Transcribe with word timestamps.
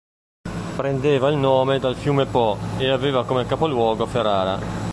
Prendeva 0.77 1.29
il 1.29 1.35
nome 1.37 1.77
dal 1.77 1.95
fiume 1.95 2.25
Po 2.25 2.57
e 2.79 2.89
aveva 2.89 3.23
come 3.23 3.45
capoluogo 3.45 4.07
Ferrara. 4.07 4.89